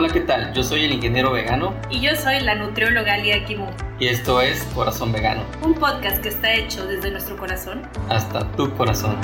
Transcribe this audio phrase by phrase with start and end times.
[0.00, 0.52] Hola, ¿qué tal?
[0.52, 1.74] Yo soy el ingeniero vegano.
[1.90, 3.66] Y yo soy la nutrióloga Lia Kimu.
[3.98, 5.42] Y esto es Corazón Vegano.
[5.60, 7.82] Un podcast que está hecho desde nuestro corazón.
[8.08, 9.16] Hasta tu corazón.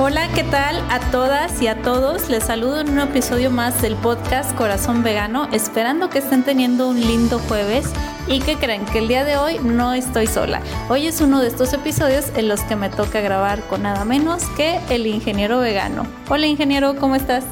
[0.00, 2.28] Hola, ¿qué tal a todas y a todos?
[2.30, 7.00] Les saludo en un episodio más del podcast Corazón Vegano, esperando que estén teniendo un
[7.00, 7.92] lindo jueves
[8.28, 10.60] y que creen que el día de hoy no estoy sola.
[10.88, 14.44] Hoy es uno de estos episodios en los que me toca grabar con nada menos
[14.56, 16.06] que el ingeniero vegano.
[16.28, 17.44] Hola ingeniero, ¿cómo estás?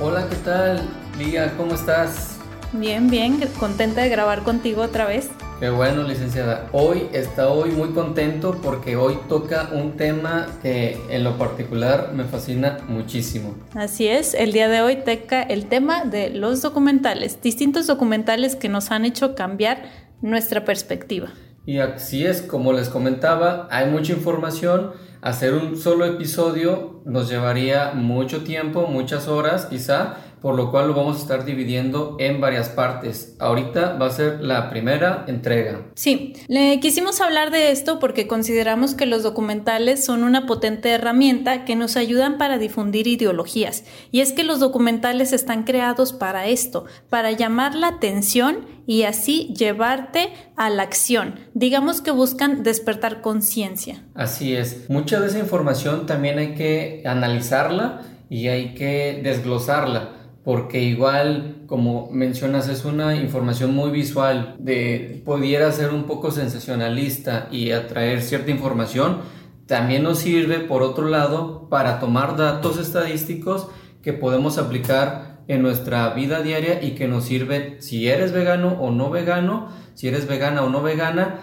[0.00, 0.88] Hola, ¿qué tal?
[1.18, 2.36] Lía, ¿cómo estás?
[2.72, 5.28] Bien, bien, contenta de grabar contigo otra vez.
[5.62, 6.68] Qué bueno, licenciada.
[6.72, 12.24] Hoy está hoy muy contento porque hoy toca un tema que en lo particular me
[12.24, 13.54] fascina muchísimo.
[13.76, 18.68] Así es, el día de hoy toca el tema de los documentales, distintos documentales que
[18.68, 19.84] nos han hecho cambiar
[20.20, 21.28] nuestra perspectiva.
[21.64, 24.90] Y así es, como les comentaba, hay mucha información.
[25.20, 30.94] Hacer un solo episodio nos llevaría mucho tiempo, muchas horas quizá, por lo cual lo
[30.94, 33.36] vamos a estar dividiendo en varias partes.
[33.38, 35.86] Ahorita va a ser la primera entrega.
[35.94, 41.64] Sí, le quisimos hablar de esto porque consideramos que los documentales son una potente herramienta
[41.64, 43.84] que nos ayudan para difundir ideologías.
[44.10, 49.54] Y es que los documentales están creados para esto, para llamar la atención y así
[49.56, 51.36] llevarte a la acción.
[51.54, 54.04] Digamos que buscan despertar conciencia.
[54.14, 54.90] Así es.
[54.90, 62.10] Mucha de esa información también hay que analizarla y hay que desglosarla porque igual, como
[62.10, 68.50] mencionas, es una información muy visual, de pudiera ser un poco sensacionalista y atraer cierta
[68.50, 69.18] información,
[69.66, 73.68] también nos sirve, por otro lado, para tomar datos estadísticos
[74.02, 78.90] que podemos aplicar en nuestra vida diaria y que nos sirve si eres vegano o
[78.90, 81.38] no vegano, si eres vegana o no vegana,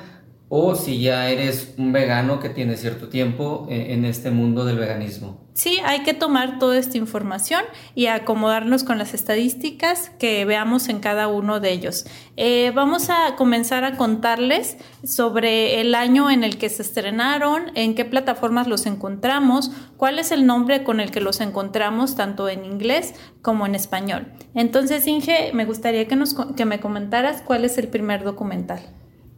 [0.49, 4.79] o si ya eres un vegano que tiene cierto tiempo eh, en este mundo del
[4.79, 5.37] veganismo.
[5.53, 7.61] Sí, hay que tomar toda esta información
[7.93, 12.05] y acomodarnos con las estadísticas que veamos en cada uno de ellos.
[12.37, 17.93] Eh, vamos a comenzar a contarles sobre el año en el que se estrenaron, en
[17.93, 22.65] qué plataformas los encontramos, cuál es el nombre con el que los encontramos, tanto en
[22.65, 24.31] inglés como en español.
[24.55, 28.79] Entonces, Inge, me gustaría que, nos, que me comentaras cuál es el primer documental.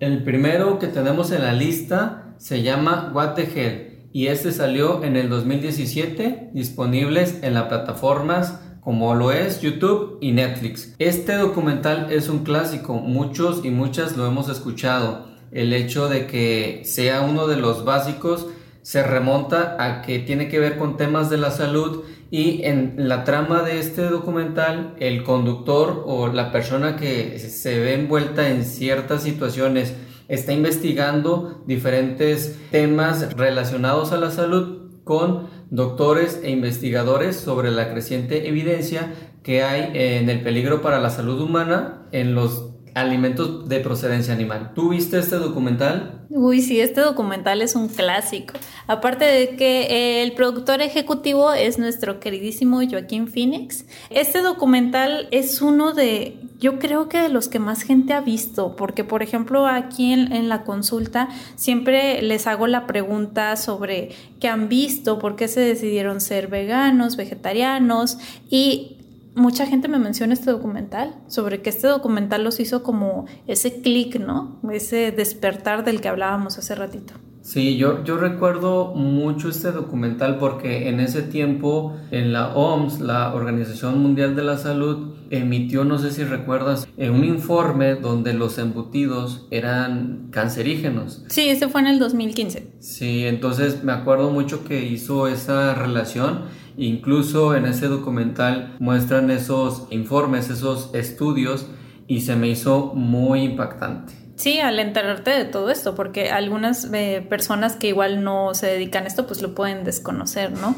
[0.02, 5.04] El primero que tenemos en la lista se llama What the Hell y este salió
[5.04, 10.96] en el 2017 disponibles en las plataformas como lo es YouTube y Netflix.
[10.98, 15.28] Este documental es un clásico, muchos y muchas lo hemos escuchado.
[15.52, 18.48] El hecho de que sea uno de los básicos
[18.82, 23.26] se remonta a que tiene que ver con temas de la salud y en la
[23.26, 29.22] trama de este documental el conductor o la persona que se ve envuelta en ciertas
[29.22, 29.94] situaciones
[30.30, 38.48] está investigando diferentes temas relacionados a la salud con doctores e investigadores sobre la creciente
[38.48, 39.14] evidencia
[39.44, 44.72] que hay en el peligro para la salud humana en los alimentos de procedencia animal.
[44.76, 46.22] ¿Tú viste este documental?
[46.30, 48.54] Uy, sí, este documental es un clásico.
[48.88, 53.86] Aparte de que el productor ejecutivo es nuestro queridísimo Joaquín Phoenix.
[54.10, 58.76] Este documental es uno de, yo creo que de los que más gente ha visto,
[58.76, 64.48] porque por ejemplo aquí en, en la consulta siempre les hago la pregunta sobre qué
[64.48, 68.18] han visto, por qué se decidieron ser veganos, vegetarianos
[68.50, 69.01] y
[69.36, 74.20] mucha gente me menciona este documental, sobre que este documental los hizo como ese clic,
[74.20, 74.60] ¿no?
[74.72, 77.14] Ese despertar del que hablábamos hace ratito.
[77.42, 83.34] Sí, yo, yo recuerdo mucho este documental porque en ese tiempo en la OMS, la
[83.34, 88.60] Organización Mundial de la Salud, emitió, no sé si recuerdas, eh, un informe donde los
[88.60, 91.24] embutidos eran cancerígenos.
[91.30, 92.74] Sí, ese fue en el 2015.
[92.80, 96.44] Sí, entonces me acuerdo mucho que hizo esa relación
[96.78, 101.68] Incluso en ese documental muestran esos informes, esos estudios
[102.08, 104.21] y se me hizo muy impactante.
[104.42, 109.04] Sí, al enterarte de todo esto, porque algunas eh, personas que igual no se dedican
[109.04, 110.76] a esto, pues lo pueden desconocer, ¿no?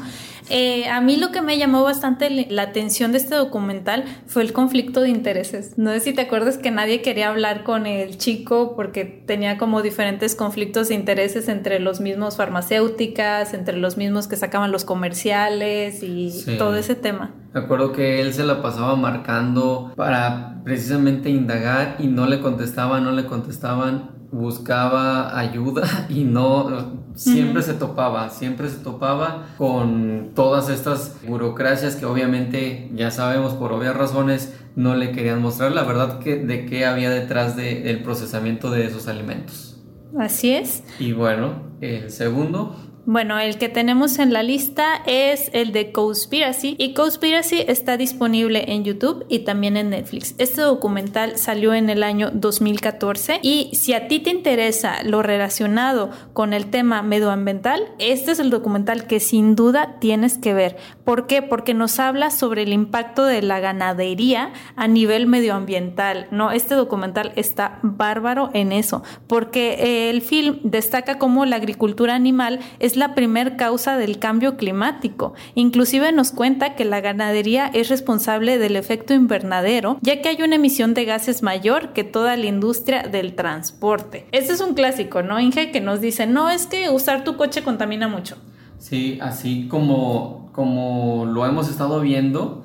[0.50, 4.52] Eh, a mí lo que me llamó bastante la atención de este documental fue el
[4.52, 5.78] conflicto de intereses.
[5.78, 9.80] No sé si te acuerdas que nadie quería hablar con el chico porque tenía como
[9.80, 16.02] diferentes conflictos de intereses entre los mismos farmacéuticas, entre los mismos que sacaban los comerciales
[16.02, 17.32] y todo ese tema.
[17.54, 23.00] Me acuerdo que él se la pasaba marcando para precisamente indagar y no le contestaba,
[23.00, 30.68] no le contestaban buscaba ayuda y no siempre se topaba, siempre se topaba con todas
[30.68, 36.18] estas burocracias que obviamente ya sabemos por obvias razones no le querían mostrar la verdad
[36.18, 39.80] que, de qué había detrás del procesamiento de esos alimentos.
[40.18, 40.82] Así es.
[40.98, 42.74] Y bueno, el segundo
[43.06, 48.64] bueno, el que tenemos en la lista es el de Conspiracy y Conspiracy está disponible
[48.72, 50.34] en YouTube y también en Netflix.
[50.38, 56.10] Este documental salió en el año 2014 y si a ti te interesa lo relacionado
[56.32, 60.76] con el tema medioambiental, este es el documental que sin duda tienes que ver.
[61.04, 61.42] ¿Por qué?
[61.42, 66.26] Porque nos habla sobre el impacto de la ganadería a nivel medioambiental.
[66.30, 72.60] No, este documental está bárbaro en eso, porque el film destaca cómo la agricultura animal
[72.78, 75.34] es la primer causa del cambio climático.
[75.54, 80.56] Inclusive nos cuenta que la ganadería es responsable del efecto invernadero, ya que hay una
[80.56, 84.26] emisión de gases mayor que toda la industria del transporte.
[84.32, 85.70] Este es un clásico, ¿no, Inge?
[85.70, 88.36] Que nos dice, no, es que usar tu coche contamina mucho.
[88.78, 92.64] Sí, así como, como lo hemos estado viendo,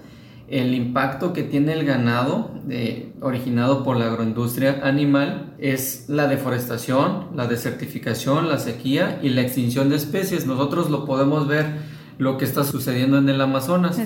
[0.50, 2.52] el impacto que tiene el ganado
[3.22, 9.90] originado por la agroindustria animal es la deforestación, la desertificación, la sequía y la extinción
[9.90, 10.48] de especies.
[10.48, 11.66] Nosotros lo podemos ver
[12.18, 14.00] lo que está sucediendo en el Amazonas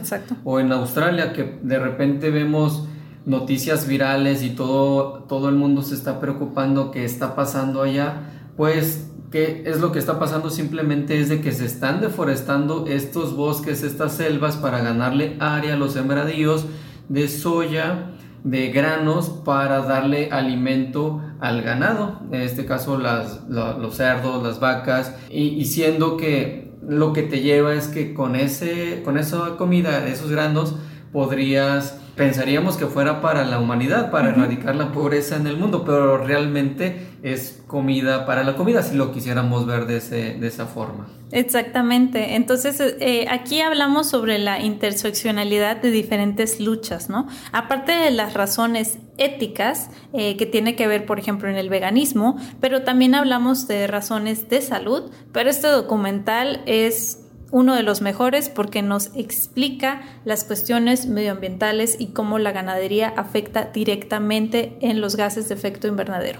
[0.44, 2.88] o en Australia, que de repente vemos
[3.26, 9.13] noticias virales y todo, todo el mundo se está preocupando qué está pasando allá, pues
[9.34, 10.52] ¿Qué es lo que está pasando?
[10.52, 15.76] Simplemente es de que se están deforestando estos bosques, estas selvas para ganarle área a
[15.76, 16.68] los sembradíos
[17.10, 18.12] de soya,
[18.44, 25.16] de granos para darle alimento al ganado, en este caso las, los cerdos, las vacas,
[25.32, 30.30] y, siendo que lo que te lleva es que con, ese, con esa comida, esos
[30.30, 30.76] granos,
[31.12, 36.18] podrías pensaríamos que fuera para la humanidad, para erradicar la pobreza en el mundo, pero
[36.18, 41.08] realmente es comida para la comida, si lo quisiéramos ver de, de esa forma.
[41.32, 42.36] Exactamente.
[42.36, 47.28] Entonces, eh, aquí hablamos sobre la interseccionalidad de diferentes luchas, ¿no?
[47.52, 52.38] Aparte de las razones éticas eh, que tiene que ver, por ejemplo, en el veganismo,
[52.62, 57.23] pero también hablamos de razones de salud, pero este documental es
[57.54, 63.70] uno de los mejores porque nos explica las cuestiones medioambientales y cómo la ganadería afecta
[63.72, 66.40] directamente en los gases de efecto invernadero.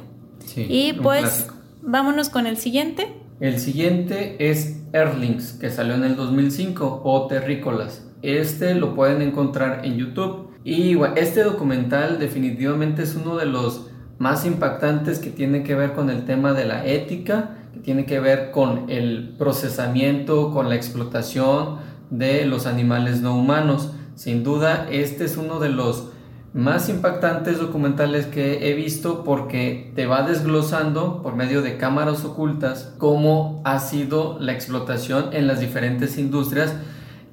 [0.56, 1.48] y pues
[1.84, 3.14] vámonos con el siguiente.
[3.40, 8.08] El siguiente es Erlings, que salió en el 2005, o Terrícolas.
[8.24, 10.50] Este lo pueden encontrar en YouTube.
[10.64, 16.10] Y este documental definitivamente es uno de los más impactantes que tiene que ver con
[16.10, 21.78] el tema de la ética tiene que ver con el procesamiento, con la explotación
[22.10, 23.92] de los animales no humanos.
[24.16, 26.10] Sin duda, este es uno de los
[26.54, 32.94] más impactantes documentales que he visto porque te va desglosando por medio de cámaras ocultas
[33.00, 36.76] cómo ha sido la explotación en las diferentes industrias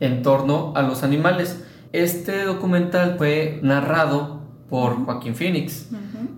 [0.01, 1.63] en torno a los animales.
[1.93, 5.89] Este documental fue narrado por Joaquín Phoenix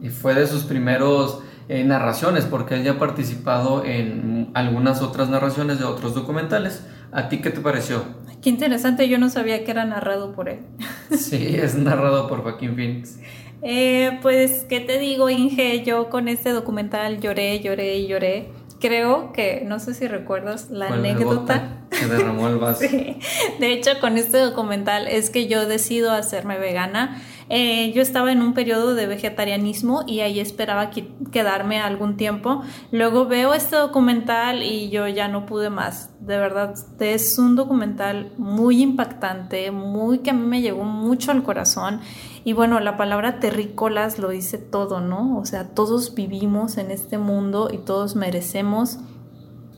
[0.03, 1.41] y fue de sus primeros
[1.73, 6.85] eh, narraciones, porque él ya ha participado en algunas otras narraciones de otros documentales.
[7.13, 8.05] ¿A ti qué te pareció?
[8.43, 10.59] Qué interesante, yo no sabía que era narrado por él.
[11.19, 13.17] sí, es narrado por Joaquín Phoenix.
[13.63, 15.83] Eh, pues, ¿qué te digo, Inge?
[15.83, 18.51] Yo con este documental lloré, lloré y lloré.
[18.79, 21.87] Creo que, no sé si recuerdas la anécdota.
[21.89, 22.85] Que derramó el vaso.
[23.61, 28.43] De hecho, con este documental es que yo decido hacerme vegana eh, yo estaba en
[28.43, 30.91] un periodo de vegetarianismo y ahí esperaba
[31.31, 32.63] quedarme algún tiempo.
[32.91, 36.11] Luego veo este documental y yo ya no pude más.
[36.21, 41.43] De verdad, es un documental muy impactante, muy que a mí me llegó mucho al
[41.43, 42.01] corazón.
[42.45, 45.39] Y bueno, la palabra terrícolas lo dice todo, ¿no?
[45.39, 48.99] O sea, todos vivimos en este mundo y todos merecemos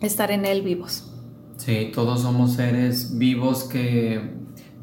[0.01, 1.11] estar en él vivos.
[1.57, 4.35] Sí, todos somos seres vivos que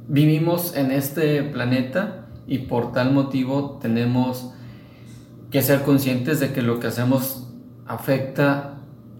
[0.07, 4.51] vivimos en este planeta y por tal motivo tenemos
[5.51, 7.47] que ser conscientes de que lo que hacemos
[7.85, 8.75] afecta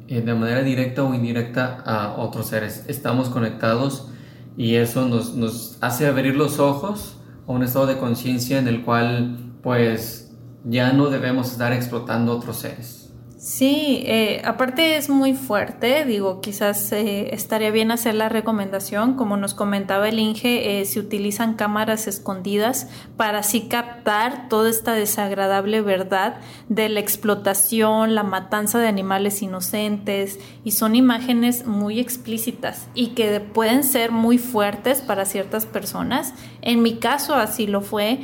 [0.08, 2.86] eh, de manera directa o indirecta a otros seres.
[2.88, 4.10] Estamos conectados
[4.58, 8.84] y eso nos, nos hace abrir los ojos a un estado de conciencia en el
[8.84, 10.32] cual pues
[10.64, 13.01] ya no debemos estar explotando otros seres.
[13.44, 19.36] Sí, eh, aparte es muy fuerte, digo, quizás eh, estaría bien hacer la recomendación, como
[19.36, 25.82] nos comentaba el Inge, eh, se utilizan cámaras escondidas para así captar toda esta desagradable
[25.82, 26.36] verdad
[26.70, 33.40] de la explotación, la matanza de animales inocentes, y son imágenes muy explícitas y que
[33.40, 36.36] pueden ser muy fuertes para ciertas personas.
[36.62, 38.20] En mi caso así lo fue,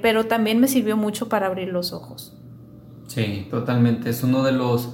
[0.00, 2.37] pero también me sirvió mucho para abrir los ojos.
[3.08, 4.10] Sí, totalmente.
[4.10, 4.90] Es uno de los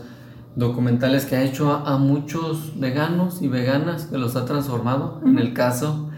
[0.57, 5.21] documentales que ha hecho a, muchos veganos y veganas que los ha transformado.
[5.27, 6.11] En el caso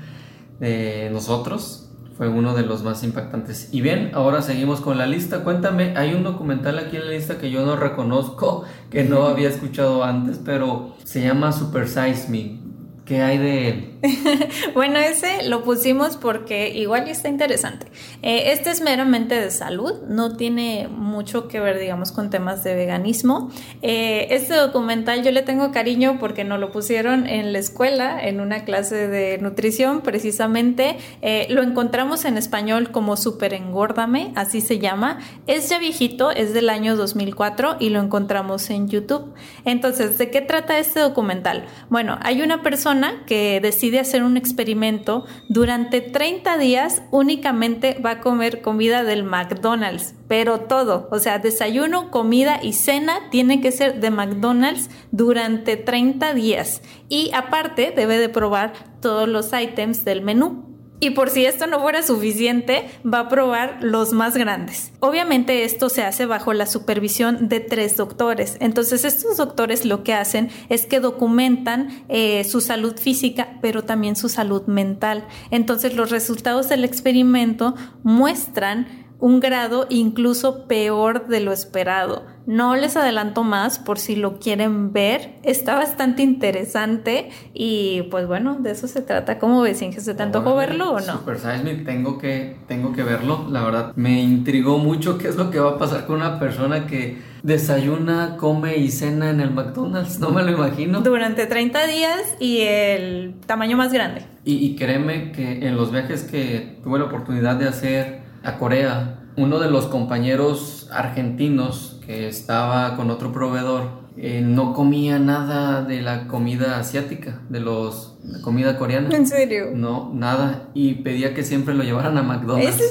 [0.60, 3.70] de nosotros, fue uno de los más impactantes.
[3.72, 5.42] Y bien, ahora seguimos con la lista.
[5.42, 9.48] Cuéntame, hay un documental aquí en la lista que yo no reconozco, que no había
[9.48, 12.65] escuchado antes, pero se llama Super Size Me.
[13.06, 13.98] ¿Qué hay de él?
[14.75, 17.86] bueno, ese lo pusimos porque igual está interesante.
[18.20, 22.75] Eh, este es meramente de salud, no tiene mucho que ver, digamos, con temas de
[22.75, 23.52] veganismo.
[23.80, 28.40] Eh, este documental yo le tengo cariño porque nos lo pusieron en la escuela, en
[28.40, 30.96] una clase de nutrición, precisamente.
[31.22, 35.20] Eh, lo encontramos en español como Super Engórdame, así se llama.
[35.46, 39.32] Es ya viejito, es del año 2004 y lo encontramos en YouTube.
[39.64, 41.66] Entonces, ¿de qué trata este documental?
[41.88, 42.95] Bueno, hay una persona
[43.26, 50.14] que decide hacer un experimento, durante 30 días únicamente va a comer comida del McDonald's,
[50.28, 56.34] pero todo, o sea, desayuno, comida y cena tiene que ser de McDonald's durante 30
[56.34, 56.82] días.
[57.08, 60.75] Y aparte debe de probar todos los items del menú.
[60.98, 64.92] Y por si esto no fuera suficiente, va a probar los más grandes.
[65.00, 68.56] Obviamente esto se hace bajo la supervisión de tres doctores.
[68.60, 74.16] Entonces estos doctores lo que hacen es que documentan eh, su salud física, pero también
[74.16, 75.26] su salud mental.
[75.50, 82.25] Entonces los resultados del experimento muestran un grado incluso peor de lo esperado.
[82.46, 85.35] No les adelanto más por si lo quieren ver.
[85.42, 89.38] Está bastante interesante y pues bueno, de eso se trata.
[89.38, 90.00] ¿Cómo ves, Inge?
[90.00, 91.18] ¿Se te antojó verlo o no?
[91.18, 93.46] Super Me, tengo que, tengo que verlo.
[93.50, 96.87] La verdad, me intrigó mucho qué es lo que va a pasar con una persona
[96.87, 100.20] que desayuna, come y cena en el McDonald's.
[100.20, 101.00] No me lo imagino.
[101.00, 104.25] Durante 30 días y el tamaño más grande.
[104.44, 109.18] Y, y créeme que en los viajes que tuve la oportunidad de hacer a Corea,
[109.36, 116.00] uno de los compañeros argentinos que estaba con otro proveedor eh, no comía nada de
[116.00, 119.14] la comida asiática, de los comida coreana.
[119.14, 119.72] ¿En serio?
[119.74, 120.70] No, nada.
[120.74, 122.82] Y pedía que siempre lo llevaran a McDonald's.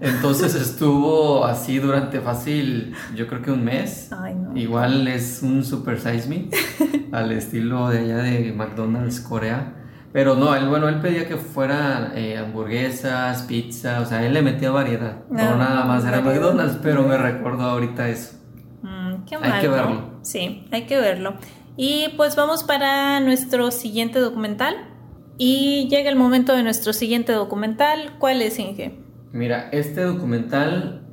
[0.00, 4.08] Entonces estuvo así durante fácil, yo creo que un mes.
[4.10, 4.56] Ay, no.
[4.56, 6.48] Igual es un super size me
[7.12, 9.83] al estilo de allá de McDonald's Corea.
[10.14, 14.42] Pero no, él, bueno, él pedía que fueran eh, hamburguesas, pizza, o sea, él le
[14.42, 15.16] metía variedad.
[15.28, 16.20] No, No, nada más era.
[16.20, 18.36] McDonald's, pero me recuerdo ahorita eso.
[18.82, 19.72] Mm, qué Hay mal, que ¿no?
[19.74, 20.10] verlo.
[20.22, 21.34] Sí, hay que verlo.
[21.76, 24.76] Y pues vamos para nuestro siguiente documental.
[25.36, 28.12] Y llega el momento de nuestro siguiente documental.
[28.20, 28.96] ¿Cuál es, Inge?
[29.32, 31.03] Mira, este documental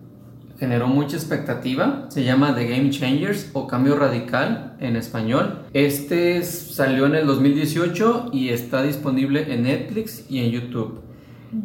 [0.61, 2.05] generó mucha expectativa.
[2.09, 5.63] Se llama The Game Changers o Cambio Radical en español.
[5.73, 10.99] Este es- salió en el 2018 y está disponible en Netflix y en YouTube.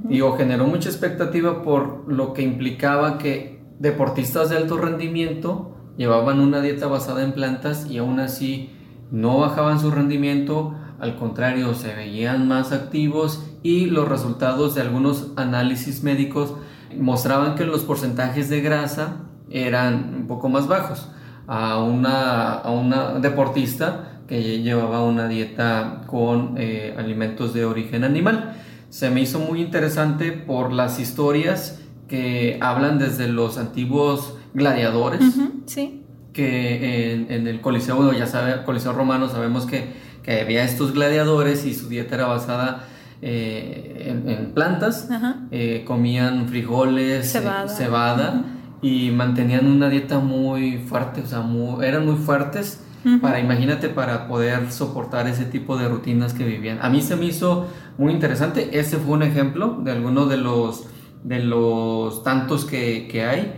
[0.08, 6.62] Digo, generó mucha expectativa por lo que implicaba que deportistas de alto rendimiento llevaban una
[6.62, 8.70] dieta basada en plantas y aún así
[9.10, 15.32] no bajaban su rendimiento, al contrario, se veían más activos y los resultados de algunos
[15.36, 16.54] análisis médicos
[16.98, 19.16] mostraban que los porcentajes de grasa
[19.50, 21.08] eran un poco más bajos
[21.46, 28.56] a una, a una deportista que llevaba una dieta con eh, alimentos de origen animal.
[28.90, 35.20] Se me hizo muy interesante por las historias que hablan desde los antiguos gladiadores
[35.66, 36.02] sí.
[36.32, 41.64] que en, en el Coliseo, ya sabe, Coliseo Romano sabemos que, que había estos gladiadores
[41.66, 42.84] y su dieta era basada
[43.22, 45.08] eh, en, en plantas,
[45.50, 47.32] eh, comían frijoles,
[47.68, 48.44] Cebada.
[48.82, 52.82] y mantenían una dieta muy fuerte, o sea, muy- eran muy fuertes.
[53.20, 56.80] Para, imagínate, para poder soportar ese tipo de rutinas que vivían.
[56.82, 57.68] A mí se me hizo
[57.98, 58.80] muy interesante.
[58.80, 60.88] Ese fue un ejemplo de alguno de los,
[61.22, 63.52] de los tantos que, que hay.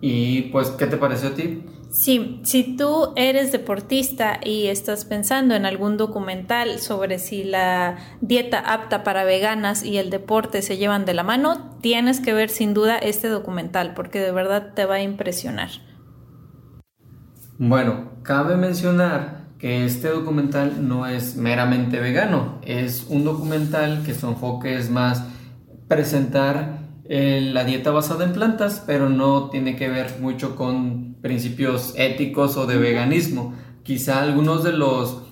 [0.00, 1.64] Y pues, ¿qué te pareció a ti?
[1.94, 8.58] Sí, si tú eres deportista y estás pensando en algún documental sobre si la dieta
[8.58, 12.74] apta para veganas y el deporte se llevan de la mano, tienes que ver sin
[12.74, 15.68] duda este documental porque de verdad te va a impresionar.
[17.58, 24.26] Bueno, cabe mencionar que este documental no es meramente vegano, es un documental que su
[24.26, 25.22] enfoque es más
[25.86, 31.94] presentar eh, la dieta basada en plantas, pero no tiene que ver mucho con principios
[31.96, 33.54] éticos o de veganismo.
[33.82, 35.22] Quizá algunos de los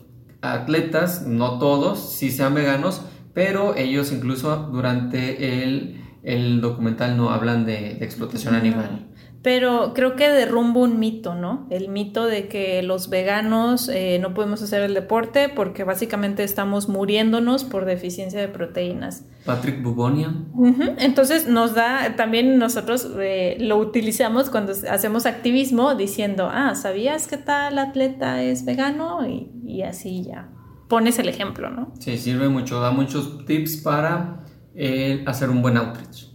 [0.41, 3.03] atletas, no todos, sí sean veganos,
[3.35, 9.11] pero ellos incluso durante el, el documental no hablan de, de explotación animal.
[9.43, 11.67] Pero creo que derrumba un mito, ¿no?
[11.69, 16.89] El mito de que los veganos eh, no podemos hacer el deporte porque básicamente estamos
[16.89, 19.25] muriéndonos por deficiencia de proteínas.
[19.45, 20.47] Patrick Bubonian.
[20.55, 27.27] Ujú, Entonces nos da, también nosotros eh, lo utilizamos cuando hacemos activismo diciendo, ah, ¿sabías
[27.27, 29.27] que tal atleta es vegano?
[29.27, 30.51] Y, y así ya
[30.93, 31.91] pones el ejemplo, ¿no?
[32.01, 34.45] Sí, sirve mucho, da muchos tips para
[34.75, 36.32] eh, hacer un buen outreach.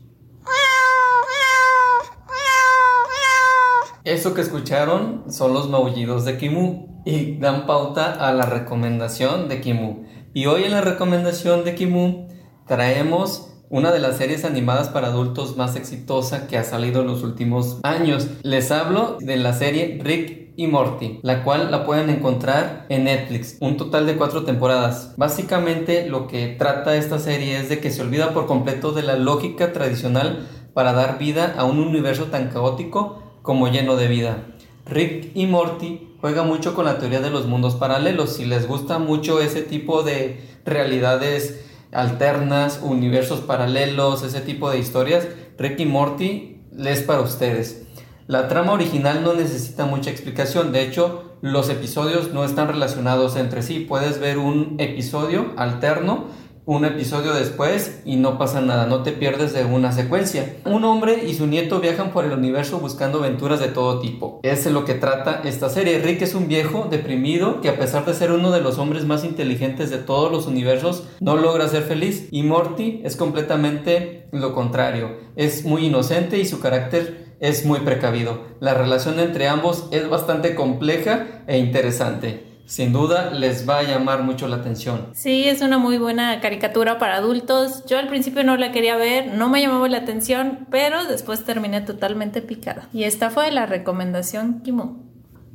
[4.08, 9.60] Eso que escucharon son los maullidos de Kimu y dan pauta a la recomendación de
[9.60, 10.06] Kimu.
[10.34, 12.30] Y hoy en la recomendación de Kimu
[12.66, 17.22] traemos una de las series animadas para adultos más exitosa que ha salido en los
[17.22, 18.30] últimos años.
[18.44, 23.58] Les hablo de la serie Rick y Morty, la cual la pueden encontrar en Netflix,
[23.60, 25.16] un total de cuatro temporadas.
[25.18, 29.18] Básicamente lo que trata esta serie es de que se olvida por completo de la
[29.18, 34.44] lógica tradicional para dar vida a un universo tan caótico como lleno de vida.
[34.86, 38.34] Rick y Morty juega mucho con la teoría de los mundos paralelos.
[38.34, 45.30] Si les gusta mucho ese tipo de realidades alternas, universos paralelos, ese tipo de historias,
[45.58, 47.84] Rick y Morty es para ustedes.
[48.28, 53.64] La trama original no necesita mucha explicación, de hecho los episodios no están relacionados entre
[53.64, 56.26] sí, puedes ver un episodio alterno
[56.68, 60.58] un episodio después y no pasa nada, no te pierdes de una secuencia.
[60.66, 64.42] Un hombre y su nieto viajan por el universo buscando aventuras de todo tipo.
[64.44, 66.00] Es lo que trata esta serie.
[66.00, 69.24] Rick es un viejo deprimido que a pesar de ser uno de los hombres más
[69.24, 72.28] inteligentes de todos los universos, no logra ser feliz.
[72.32, 75.16] Y Morty es completamente lo contrario.
[75.38, 78.42] Es muy inocente y su carácter es muy precavido.
[78.60, 84.24] La relación entre ambos es bastante compleja e interesante sin duda les va a llamar
[84.24, 85.08] mucho la atención.
[85.14, 87.86] Sí, es una muy buena caricatura para adultos.
[87.86, 91.80] Yo al principio no la quería ver, no me llamaba la atención, pero después terminé
[91.80, 92.90] totalmente picada.
[92.92, 95.08] Y esta fue la recomendación Kimo.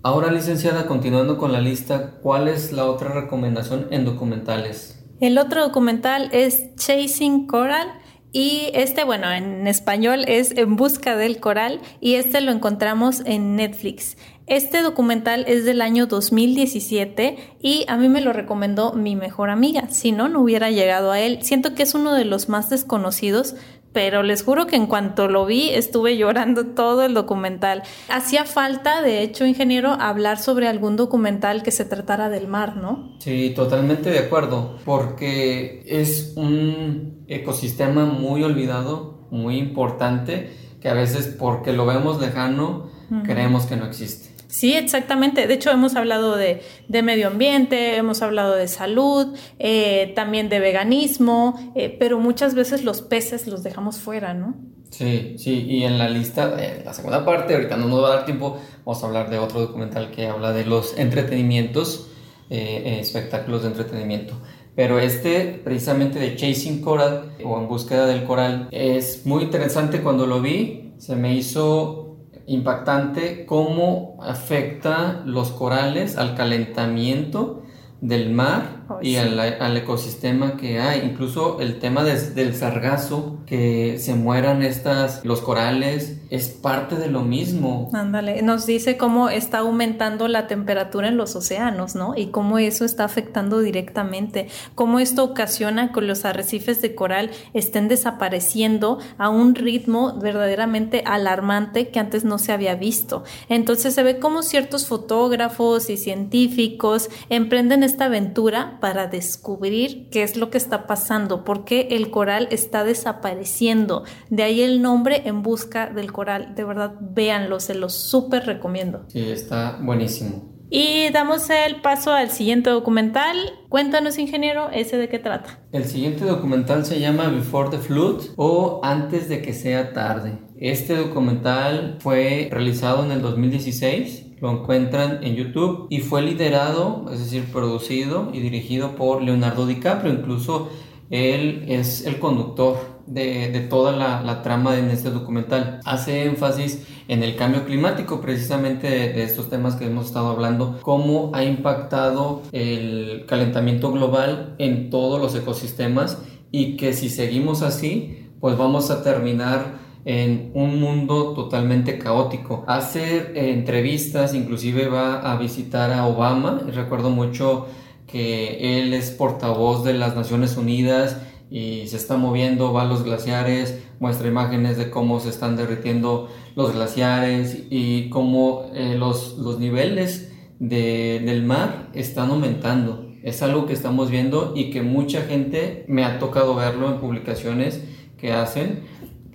[0.03, 5.05] Ahora, licenciada, continuando con la lista, ¿cuál es la otra recomendación en documentales?
[5.21, 7.89] El otro documental es Chasing Coral.
[8.33, 13.57] Y este, bueno, en español es En Busca del Coral y este lo encontramos en
[13.57, 14.17] Netflix.
[14.53, 19.89] Este documental es del año 2017 y a mí me lo recomendó mi mejor amiga.
[19.89, 21.39] Si no, no hubiera llegado a él.
[21.41, 23.55] Siento que es uno de los más desconocidos,
[23.95, 27.83] pero les juro que en cuanto lo vi estuve llorando todo el documental.
[28.11, 33.17] Hacía falta, de hecho, ingeniero, hablar sobre algún documental que se tratara del mar, ¿no?
[33.21, 41.35] Sí, totalmente de acuerdo, porque es un ecosistema muy olvidado, muy importante, que a veces
[41.39, 42.91] porque lo vemos lejano,
[43.25, 44.22] creemos que no existe.
[44.53, 45.47] Sí, exactamente.
[45.47, 46.61] De hecho, hemos hablado de,
[47.03, 53.01] medio ambiente, hemos hablado de salud, eh, también de veganismo, eh, pero muchas veces los
[53.01, 54.55] peces los dejamos fuera, ¿no?
[54.91, 58.17] Sí, sí, y en la lista, en la segunda parte, ahorita no nos va a
[58.17, 62.11] dar tiempo, vamos a hablar de otro documental que habla de los entretenimientos,
[62.51, 64.35] eh, espectáculos de entretenimiento.
[64.77, 70.27] Pero este, precisamente de Chasing Coral o En búsqueda del coral, es muy interesante cuando
[70.27, 72.12] lo vi, se me hizo
[72.47, 77.63] impactante cómo afecta los corales al calentamiento
[78.01, 81.01] del mar y al, ecosistema que hay.
[81.01, 87.23] Incluso el tema del sargazo, que se mueran estas, los corales, es parte de lo
[87.23, 87.91] mismo.
[87.93, 92.15] Ándale, nos dice cómo está aumentando la temperatura en los océanos, ¿no?
[92.17, 97.89] Y cómo eso está afectando directamente, cómo esto ocasiona que los arrecifes de coral estén
[97.89, 103.25] desapareciendo a un ritmo verdaderamente alarmante que antes no se había visto.
[103.49, 110.37] Entonces se ve cómo ciertos fotógrafos y científicos emprenden esta aventura para descubrir qué es
[110.37, 114.03] lo que está pasando, por qué el coral está desapareciendo.
[114.29, 116.57] De ahí el nombre en busca del coral.
[116.57, 119.05] De verdad, véanlo, se los súper recomiendo.
[119.07, 120.51] Sí, está buenísimo.
[120.69, 123.37] Y damos el paso al siguiente documental.
[123.69, 125.61] Cuéntanos, ingeniero, ¿ese de qué trata?
[125.71, 130.41] El siguiente documental se llama Before the Flood o Antes de que sea tarde.
[130.59, 137.21] Este documental fue realizado en el 2016 lo encuentran en YouTube y fue liderado, es
[137.21, 140.13] decir, producido y dirigido por Leonardo DiCaprio.
[140.13, 140.69] Incluso
[141.11, 142.77] él es el conductor
[143.07, 145.79] de, toda la, trama en este documental.
[145.85, 151.31] Hace énfasis en el cambio climático, precisamente de, estos temas que hemos estado hablando, cómo
[151.35, 158.59] ha impactado el calentamiento global en todos los ecosistemas y que si seguimos así, pues
[158.59, 162.65] vamos a terminar en un mundo totalmente caótico.
[162.67, 166.63] Hace eh, entrevistas, inclusive va a visitar a Obama.
[166.73, 167.67] Recuerdo mucho
[168.07, 171.17] que él es portavoz de las Naciones Unidas
[171.51, 176.29] y se está moviendo, va a los glaciares, muestra imágenes de cómo se están derritiendo
[176.57, 183.07] los glaciares y cómo eh, los, los, niveles del mar están aumentando.
[183.23, 187.85] Es algo que estamos viendo y que mucha gente me ha tocado verlo en publicaciones
[188.17, 188.85] que hacen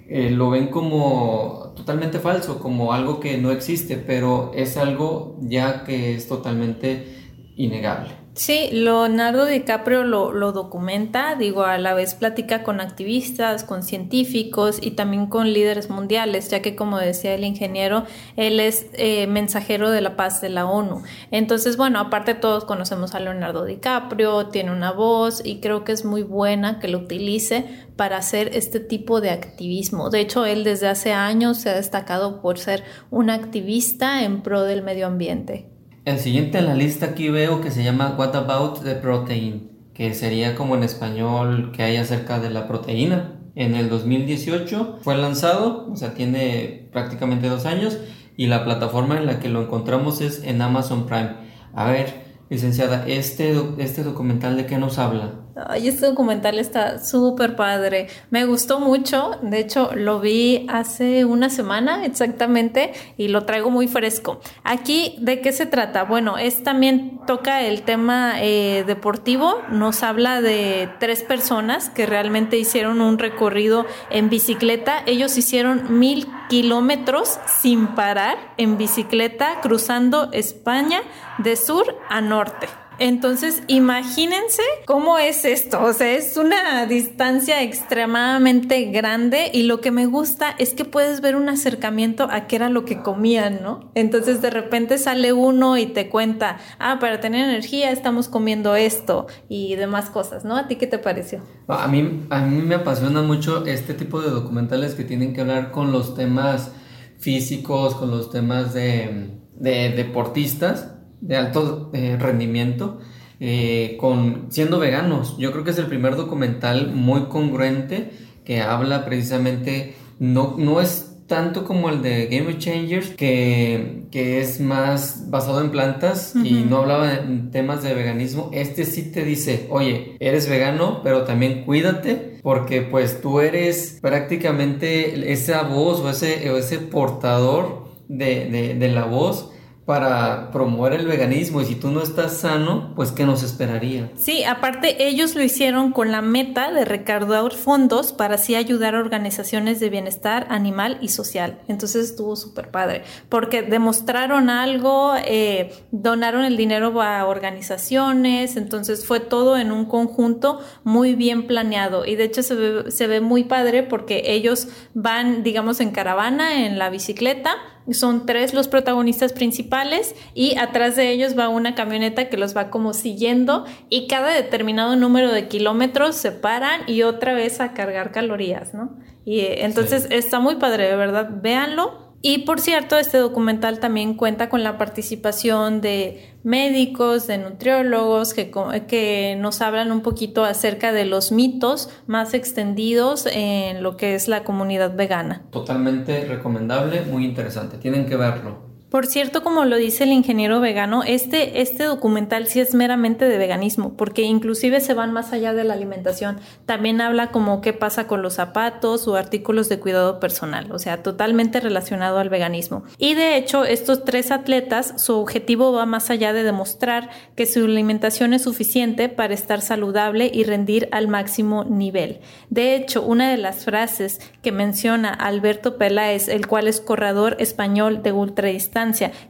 [0.10, 5.84] eh, lo ven como totalmente falso, como algo que no existe, pero es algo ya
[5.84, 7.16] que es totalmente
[7.56, 8.12] innegable.
[8.38, 14.78] Sí, Leonardo DiCaprio lo, lo, documenta, digo, a la vez platica con activistas, con científicos
[14.80, 19.90] y también con líderes mundiales, ya que como decía el ingeniero, él es eh, mensajero
[19.90, 21.02] de la paz de la ONU.
[21.32, 26.06] Entonces, bueno, aparte todos conocemos a Leonardo DiCaprio, tiene una voz y creo que es
[26.06, 30.12] muy buena que lo utilice para hacer este tipo de activismo.
[30.12, 34.62] De hecho, él desde hace años se ha destacado por ser un activista en pro
[34.62, 35.77] del medio ambiente.
[36.08, 40.14] El siguiente en la lista aquí veo que se llama What About the Protein, que
[40.14, 43.42] sería como en español que hay acerca de la proteína.
[43.56, 47.98] En el 2018 fue lanzado, o sea, tiene prácticamente dos años,
[48.38, 51.36] y la plataforma en la que lo encontramos es en Amazon Prime.
[51.74, 55.34] A ver, licenciada, ¿este, este documental de qué nos habla?
[55.66, 58.08] Ay, este documental está súper padre.
[58.30, 59.32] Me gustó mucho.
[59.42, 64.40] De hecho, lo vi hace una semana exactamente y lo traigo muy fresco.
[64.64, 66.04] Aquí, ¿de qué se trata?
[66.04, 69.62] Bueno, es también toca el tema eh, deportivo.
[69.70, 75.02] Nos habla de tres personas que realmente hicieron un recorrido en bicicleta.
[75.06, 81.02] Ellos hicieron mil kilómetros sin parar en bicicleta cruzando España
[81.40, 82.68] de sur a norte.
[83.00, 85.84] Entonces, imagínense cómo es esto.
[85.84, 91.22] O sea, es una distancia extremadamente grande y lo que me gusta es que puedes
[91.22, 93.92] ver un acercamiento a qué era lo que comían, ¿no?
[93.96, 99.28] Entonces, de repente sale uno y te cuenta, ah, para tener energía estamos comiendo esto
[99.48, 100.58] y demás cosas, ¿no?
[100.58, 101.42] ¿A ti qué te pareció?
[101.68, 105.72] A mí, a mí me apasiona mucho este tipo de documentales que tienen que hablar
[105.72, 106.72] con los temas
[107.20, 113.00] físicos, con los temas de, de deportistas de alto eh, rendimiento
[113.40, 115.38] eh, con siendo veganos.
[115.38, 118.12] Yo creo que es el primer documental muy congruente
[118.44, 124.62] que habla precisamente, no, no es tanto como el de Game Changers, que, que es
[124.62, 128.50] más basado en plantas y no hablaba de temas de veganismo.
[128.54, 135.34] Este sí te dice, oye, eres vegano, pero también cuídate, porque pues tú eres prácticamente
[135.34, 139.52] esa voz o ese, o ese portador de, de, de la voz
[139.88, 144.12] para promover el veganismo y si tú no estás sano, pues ¿qué nos esperaría?
[144.18, 149.00] Sí, aparte ellos lo hicieron con la meta de recaudar fondos para así ayudar a
[149.00, 151.60] organizaciones de bienestar animal y social.
[151.70, 159.22] Entonces estuvo súper padre, porque demostraron algo, eh, donaron el dinero a organizaciones, entonces fue
[159.22, 163.46] todo en un conjunto muy bien planeado y de hecho se ve, se ve muy
[163.46, 167.56] padre porque ellos van, digamos, en caravana, en la bicicleta,
[167.94, 172.70] son tres los protagonistas principales y atrás de ellos va una camioneta que los va
[172.70, 178.12] como siguiendo y cada determinado número de kilómetros se paran y otra vez a cargar
[178.12, 178.98] calorías, ¿no?
[179.26, 184.16] Y eh, entonces está muy padre, de verdad, véanlo y por cierto, este documental también
[184.16, 188.52] cuenta con la participación de médicos, de nutriólogos, que,
[188.88, 194.28] que, nos hablan un poquito acerca de los mitos más extendidos en lo que es
[194.28, 195.44] la comunidad vegana.
[195.52, 198.67] Totalmente recomendable, muy interesante, tienen que verlo.
[198.90, 203.38] Por cierto, como lo dice el ingeniero vegano, este, este documental sí es meramente de
[203.38, 206.40] veganismo, porque inclusive se van más allá de la alimentación.
[206.66, 211.04] También habla como qué pasa con los zapatos o artículos de cuidado personal, o sea,
[211.04, 212.86] totalmente relacionado al veganismo.
[212.98, 217.66] Y de hecho, estos tres atletas, su objetivo va más allá de demostrar que su
[217.66, 222.22] alimentación es suficiente para estar saludable y rendir al máximo nivel.
[222.50, 228.02] De hecho, una de las frases que menciona Alberto Peláez, el cual es corredor español
[228.02, 228.77] de ultradistancia,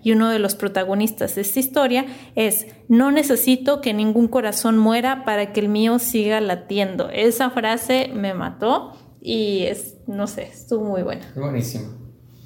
[0.04, 2.06] y uno de los protagonistas de esta historia
[2.36, 7.10] es, no necesito que ningún corazón muera para que el mío siga latiendo.
[7.10, 11.32] Esa frase me mató y es, no sé, estuvo muy buena.
[11.36, 11.88] Buenísimo.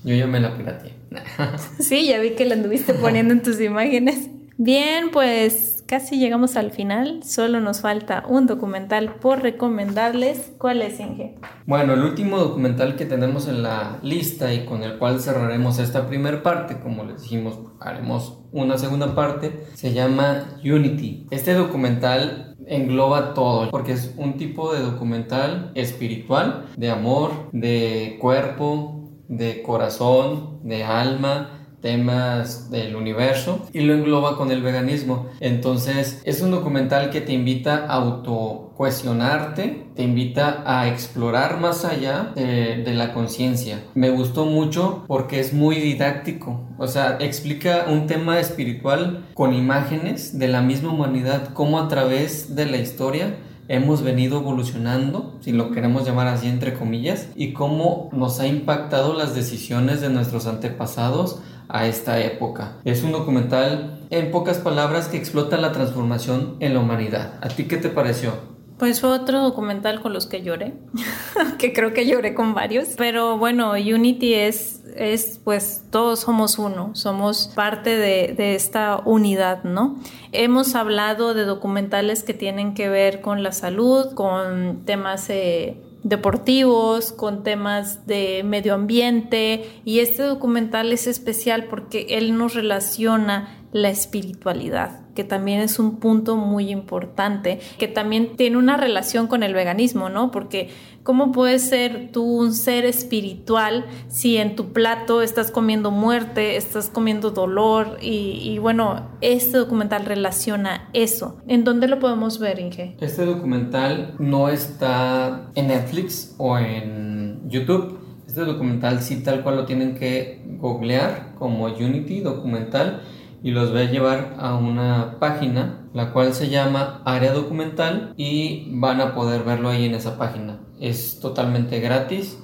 [0.04, 0.94] Yo ya me la pirateé.
[1.80, 4.30] sí, ya vi que la anduviste poniendo en tus imágenes.
[4.64, 10.54] Bien, pues casi llegamos al final, solo nos falta un documental por recomendarles.
[10.60, 11.40] ¿Cuál es, Inge?
[11.66, 16.08] Bueno, el último documental que tenemos en la lista y con el cual cerraremos esta
[16.08, 21.26] primera parte, como les dijimos, haremos una segunda parte, se llama Unity.
[21.32, 29.10] Este documental engloba todo, porque es un tipo de documental espiritual, de amor, de cuerpo,
[29.28, 35.28] de corazón, de alma, temas del universo y lo engloba con el veganismo.
[35.40, 42.32] Entonces es un documental que te invita a autocuestionarte, te invita a explorar más allá
[42.36, 43.84] de, de la conciencia.
[43.94, 50.38] Me gustó mucho porque es muy didáctico, o sea, explica un tema espiritual con imágenes
[50.38, 53.36] de la misma humanidad, como a través de la historia
[53.72, 59.14] hemos venido evolucionando, si lo queremos llamar así entre comillas, y cómo nos ha impactado
[59.14, 62.74] las decisiones de nuestros antepasados a esta época.
[62.84, 67.36] Es un documental, en pocas palabras, que explota la transformación en la humanidad.
[67.42, 68.51] ¿A ti qué te pareció?
[68.82, 70.74] Pues fue otro documental con los que lloré,
[71.60, 72.96] que creo que lloré con varios.
[72.98, 79.64] Pero bueno, Unity es, es pues todos somos uno, somos parte de, de esta unidad,
[79.66, 80.00] ¿no?
[80.32, 85.30] Hemos hablado de documentales que tienen que ver con la salud, con temas...
[85.30, 92.56] Eh, deportivos, con temas de medio ambiente y este documental es especial porque él nos
[92.56, 99.28] relaciona la espiritualidad, que también es un punto muy importante, que también tiene una relación
[99.28, 100.32] con el veganismo, ¿no?
[100.32, 100.70] Porque
[101.04, 106.90] ¿cómo puedes ser tú un ser espiritual si en tu plato estás comiendo muerte, estás
[106.90, 107.98] comiendo dolor?
[108.02, 111.38] Y, bueno, este documental relaciona eso.
[111.48, 112.98] ¿En dónde lo podemos ver, Inge?
[113.00, 118.00] Este documental no está en Netflix o en YouTube.
[118.28, 123.02] Este documental sí tal cual lo tienen que googlear como Unity documental
[123.44, 128.68] y los voy a llevar a una página la cual se llama área documental y
[128.72, 130.60] van a poder verlo ahí en esa página.
[130.80, 132.40] Es totalmente gratis,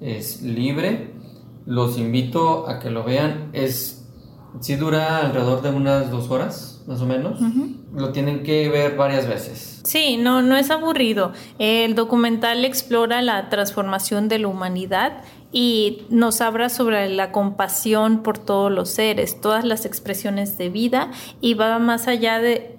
[0.00, 1.14] es libre.
[1.64, 3.50] Los invito a que lo vean.
[3.52, 4.06] Es
[4.60, 7.38] si dura alrededor de unas dos horas, más o menos.
[7.94, 9.80] Lo tienen que ver varias veces.
[9.84, 11.32] Sí, no, no es aburrido.
[11.58, 18.38] El documental explora la transformación de la humanidad y nos habla sobre la compasión por
[18.38, 22.76] todos los seres, todas las expresiones de vida y va más allá de,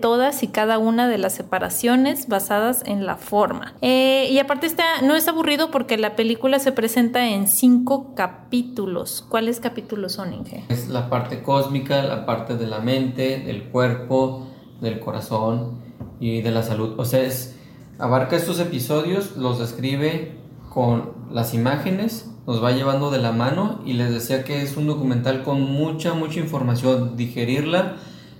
[0.00, 3.74] todas y cada una de las separaciones basadas en la forma.
[3.80, 9.24] Eh, y aparte está, no es aburrido porque la película se presenta en cinco capítulos.
[9.28, 10.64] ¿Cuáles capítulos son, Inge?
[10.68, 14.48] Es la parte cósmica, la parte de la mente, del cuerpo,
[14.80, 15.80] del corazón
[16.18, 16.98] y de la salud.
[16.98, 17.56] O sea, es,
[17.98, 20.41] abarca estos episodios, los describe
[20.72, 24.86] con las imágenes, nos va llevando de la mano y les decía que es un
[24.86, 27.16] documental con mucha, mucha información.
[27.16, 27.96] Digerirla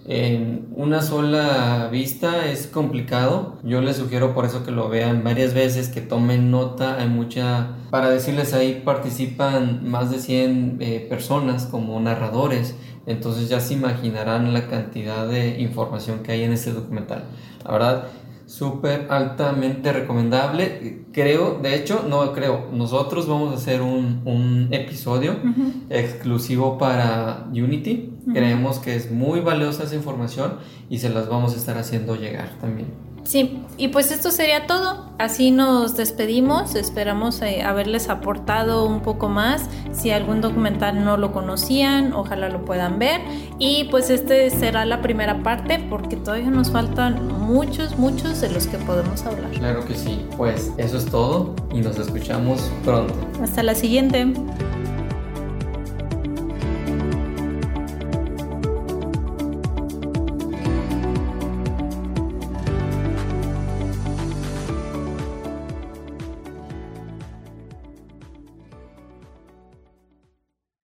[0.07, 3.59] en una sola vista es complicado.
[3.63, 6.97] Yo les sugiero por eso que lo vean varias veces, que tomen nota.
[6.99, 7.77] Hay mucha...
[7.91, 12.75] Para decirles ahí participan más de 100 eh, personas como narradores.
[13.07, 17.25] Entonces ya se imaginarán la cantidad de información que hay en este documental.
[17.65, 18.05] La verdad
[18.53, 21.05] súper altamente recomendable.
[21.13, 25.37] Creo, de hecho, no creo, nosotros vamos a hacer un, episodio
[25.89, 28.13] exclusivo para Unity.
[28.33, 30.59] Creemos que es muy valiosa esa información
[30.91, 33.12] y se las vamos a estar haciendo llegar también.
[33.25, 35.13] Sí, y pues esto sería todo.
[35.19, 36.75] Así nos despedimos.
[36.75, 39.69] Esperamos eh, haberles aportado un poco más.
[39.93, 43.21] Si algún documental no lo conocían, ojalá lo puedan ver.
[43.59, 48.67] Y pues este será la primera parte porque todavía nos faltan muchos, muchos de los
[48.67, 49.51] que podemos hablar.
[49.53, 50.27] Claro que sí.
[50.37, 53.15] Pues eso es todo y nos escuchamos pronto.
[53.43, 54.33] Hasta la siguiente.